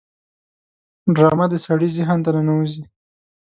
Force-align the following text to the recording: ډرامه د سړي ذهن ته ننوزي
ډرامه 1.15 1.45
د 1.51 1.53
سړي 1.65 1.89
ذهن 1.97 2.19
ته 2.25 2.29
ننوزي 2.35 2.83